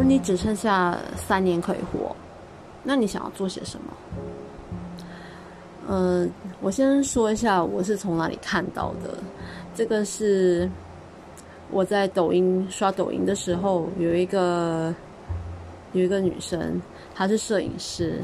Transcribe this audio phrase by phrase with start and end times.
[0.00, 2.16] 如你只剩下三年可以活，
[2.82, 3.92] 那你想要做些什么？
[5.88, 6.30] 嗯，
[6.62, 9.18] 我先说一下我是从哪里看到的。
[9.74, 10.70] 这个是
[11.70, 14.94] 我在抖音刷抖音的时候，有一个
[15.92, 16.80] 有一个女生，
[17.14, 18.22] 她是摄影师，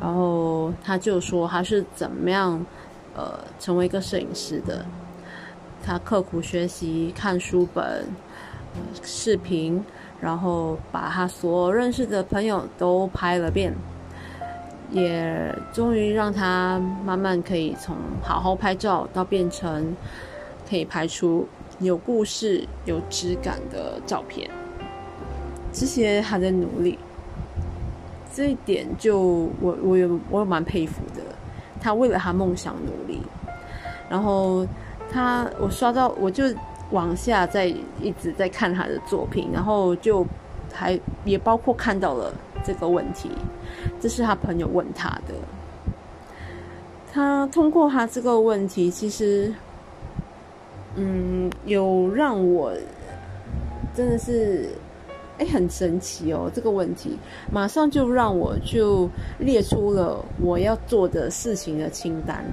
[0.00, 2.64] 然后她就说她是怎么样
[3.14, 4.82] 呃成为一个摄影师的。
[5.84, 8.06] 她刻苦学习，看书本、
[9.02, 9.84] 视频，
[10.20, 13.74] 然后把他所认识的朋友都拍了遍。
[14.90, 19.96] 也终于让他慢慢可以从好好拍照到变成
[20.68, 21.48] 可以拍出
[21.80, 24.50] 有故事、有质感的照片。
[25.72, 26.98] 这些还在努力，
[28.34, 29.18] 这一点就
[29.62, 31.22] 我我有我有蛮佩服的。
[31.80, 33.22] 他为了他梦想努力，
[34.10, 34.66] 然后
[35.10, 36.44] 他我刷到我就
[36.92, 37.66] 往下在
[38.00, 40.24] 一直在看他的作品，然后就
[40.72, 42.32] 还也包括看到了
[42.64, 43.30] 这个问题。
[44.00, 45.34] 这是他朋友问他的，
[47.12, 49.52] 他通过他这个问题，其实，
[50.94, 52.72] 嗯，有让我
[53.94, 54.68] 真的是，
[55.38, 56.50] 哎，很神奇哦。
[56.54, 57.18] 这个问题
[57.50, 62.44] 马上就让我就列出了我要做的事情的清单，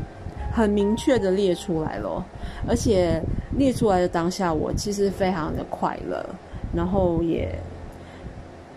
[0.52, 2.23] 很明确的列出来了，
[2.67, 3.22] 而且
[3.58, 6.25] 列出来的当下，我其实非常的快乐，
[6.73, 7.53] 然后也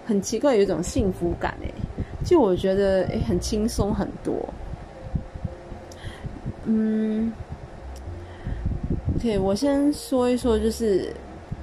[0.07, 1.69] 很奇怪，有一种幸福感哎。
[2.25, 4.35] 就我觉得，诶很轻松很多。
[6.67, 7.33] 嗯
[9.17, 11.13] ，OK，我先说一说，就是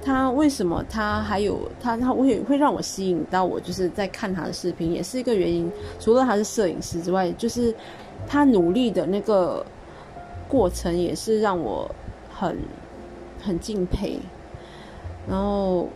[0.04, 5.72] 他为什么他还有他他会会让我吸引到我，就是在看他的视频，也是一个原因。
[5.98, 7.74] 除了他是摄影师之外，就是
[8.26, 9.64] 他努力的那个
[10.50, 11.88] 过程，也是让我
[12.28, 12.58] 很
[13.40, 14.18] 很敬佩。
[15.26, 15.88] 然后。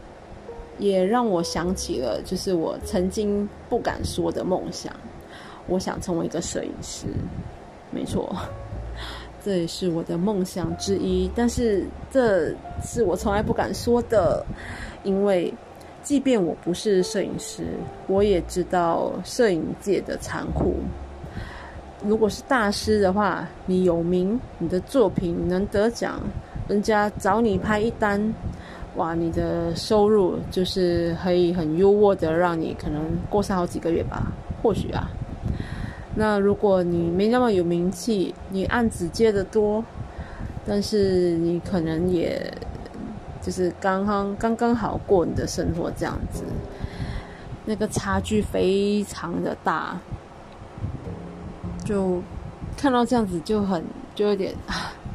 [0.76, 4.92] 也让我想起了，就是我曾经不敢说的梦想，
[5.68, 7.06] 我想成为一个摄影师。
[7.92, 8.34] 没错，
[9.44, 11.30] 这也是我的梦想之一。
[11.32, 14.44] 但是这是我从来不敢说的，
[15.04, 15.54] 因为
[16.02, 17.68] 即便我不是摄影师，
[18.08, 20.74] 我也知道摄影界的残酷。
[22.04, 26.20] 如果是大师的话，你有名，你的作品能得奖，
[26.68, 28.32] 人家找你拍一单。
[28.96, 34.30] 哇，你的收入就是可以很优渥的，让你可能过上好几个月吧，
[34.62, 35.10] 或许啊。
[36.14, 39.84] 那如果你没那么有名气，你案子接的多，
[40.64, 42.52] 但是你可能也
[43.42, 46.44] 就是刚刚刚刚好过你的生活这样子，
[47.64, 49.98] 那个差距非常的大，
[51.84, 52.22] 就
[52.76, 53.84] 看到这样子就很
[54.14, 54.54] 就有点，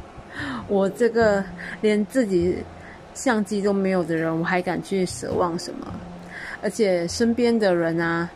[0.68, 1.44] 我这个
[1.80, 2.58] 连自己。
[3.12, 5.86] 相机都没有的人，我还敢去奢望什么？
[6.62, 8.30] 而且身边的人啊，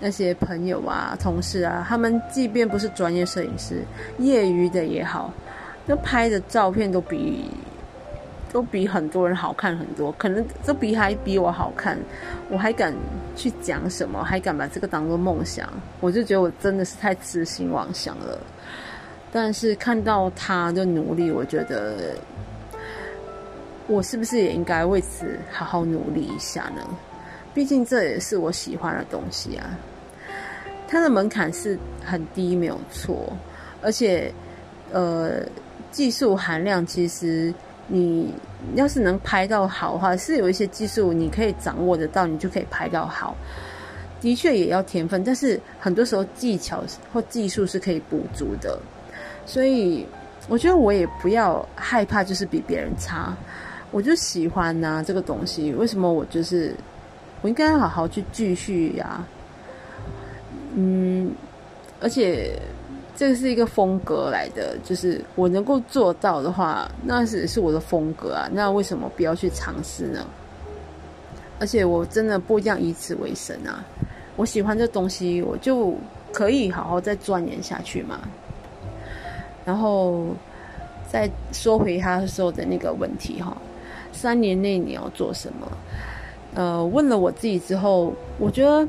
[0.00, 3.82] 那些朋友啊、同事啊，他们即便不是专业摄影师，
[4.18, 5.32] 业余的也好，
[5.86, 7.48] 那拍的照片都比
[8.56, 11.98] 都比很多人好看很多，可能都比还比我好看。
[12.48, 12.94] 我还敢
[13.36, 14.24] 去讲什么？
[14.24, 15.68] 还敢把这个当做梦想？
[16.00, 18.38] 我就觉得我真的是太痴心妄想了。
[19.30, 22.14] 但是看到他的努力，我觉得。
[23.88, 26.82] 我是不是也应该为此好好努力一下呢？
[27.52, 29.78] 毕竟这也是我喜欢的东西啊。
[30.88, 33.32] 它的门槛是很低，没有错。
[33.82, 34.32] 而且，
[34.92, 35.42] 呃，
[35.92, 37.54] 技术含量其实
[37.88, 38.34] 你
[38.74, 43.36] 要是能拍到好话，是有一些技术你可以掌握得到，你就可以拍到好。
[44.20, 46.82] 的确也要天分，但是很多时候技巧
[47.12, 48.78] 或技术是可以补足的。
[49.44, 50.06] 所以，
[50.48, 53.36] 我觉得我也不要害怕，就是比别人差。
[53.92, 56.74] 我就喜欢呐这个东西，为什么我就是
[57.42, 59.24] 我应该好好去继续呀？
[60.74, 61.32] 嗯，
[62.00, 62.58] 而且
[63.16, 68.46] 这是一个风格来的，就是我能够做到的话，那是是我的风格啊。
[68.52, 70.26] 那为什么不要去尝试呢？
[71.58, 73.82] 而且我真的不一样以此为生啊！
[74.36, 75.94] 我喜欢这东西，我就
[76.30, 78.20] 可以好好再钻研下去嘛。
[79.64, 80.26] 然后
[81.10, 83.56] 再说回他说的那个问题哈。
[84.12, 85.66] 三年内你要做什么？
[86.54, 88.86] 呃，问了我自己之后，我觉得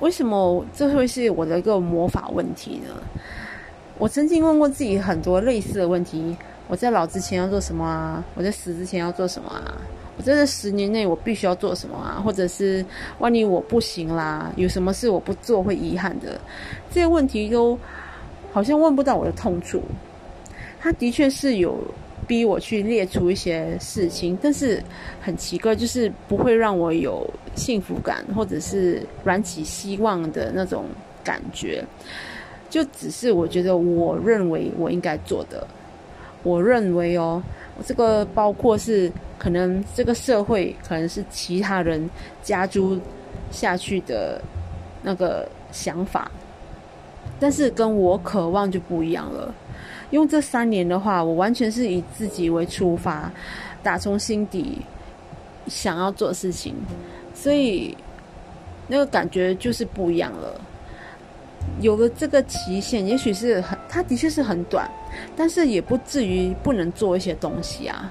[0.00, 2.94] 为什么这会是我的一个魔法问题呢？
[3.98, 6.36] 我曾经问过自己很多类似的问题：
[6.68, 8.24] 我在老之前要做什么啊？
[8.34, 9.76] 我在死之前要做什么啊？
[10.16, 12.22] 我在这十年内我必须要做什么啊？
[12.24, 12.84] 或者是
[13.18, 16.40] 万一我不行啦，有什么事我不做会遗憾的？
[16.90, 17.78] 这些问题都
[18.52, 19.82] 好像问不到我的痛处。
[20.80, 21.76] 他的确是有。
[22.28, 24.80] 逼我去列出一些事情，但是
[25.20, 30.84] 很奇怪，就是不会让我有幸福感，或者是燃起希望的那种
[31.24, 31.82] 感觉，
[32.70, 35.66] 就只是我觉得我认为我应该做的。
[36.44, 37.42] 我认为哦，
[37.84, 42.08] 这个包括是可能这个社会可能是其他人
[42.44, 42.96] 加诸
[43.50, 44.40] 下去的
[45.02, 46.30] 那个想法，
[47.40, 49.52] 但是跟我渴望就不一样了。
[50.10, 53.30] 用这三年的话，我完全是以自己为出发，
[53.82, 54.78] 打从心底
[55.66, 56.74] 想要做事情，
[57.34, 57.96] 所以
[58.86, 60.60] 那个感觉就是不一样了。
[61.80, 64.90] 有了这个期限，也许是很，它的确是很短，
[65.36, 68.10] 但是也不至于不能做一些东西啊。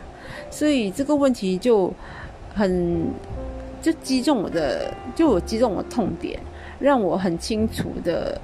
[0.51, 1.91] 所以这个问题就
[2.53, 3.07] 很
[3.81, 6.39] 就击中我的，就有击中我痛点，
[6.79, 8.39] 让我很清楚的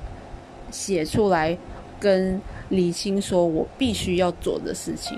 [0.72, 1.56] 写出来，
[2.00, 5.18] 跟理清说我必须要做的事情。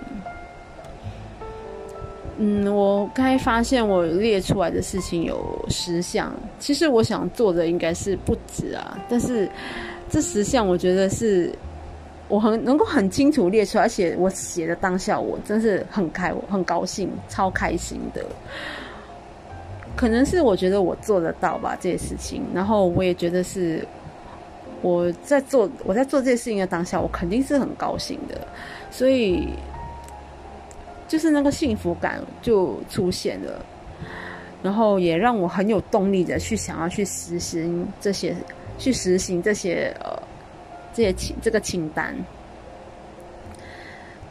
[2.38, 9.50] 嗯，我刚才发现我列出来的事情有十项，其实我想做的应该是不止啊，但是
[10.10, 11.50] 这十项我觉得是
[12.28, 18.22] 我很能够很清楚列出来，而且我写的当下我真是很开，我很高兴，超开心的。
[19.96, 23.88] 可能是我觉得我做得到吧这些事情，然后我也觉得是
[24.82, 28.48] 我在做我在做这些事情的当下，我肯定是很高兴的，
[28.92, 29.48] 所以。
[31.08, 33.64] 就是那个幸福感就出现了，
[34.64, 38.36] 然后也让我很有动力的去想要去实行这些，
[38.80, 40.20] 去实行这些呃
[40.96, 42.16] 这些清这个清单。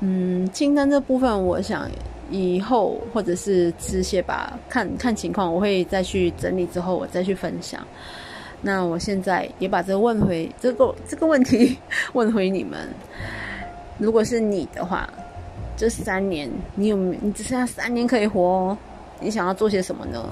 [0.01, 1.89] 嗯，清单这部分，我想
[2.29, 7.81] 以后或者是这些吧，看看情况，我会再去整理之后，我再去分享。
[8.65, 11.79] 那我现在也把这个问回这个这个问题
[12.15, 12.89] 问回你们，
[13.99, 15.09] 如果是你的话。
[15.77, 18.79] 这三年，你有你只剩下三年可以活哦，
[19.19, 20.25] 你想要做些什么呢？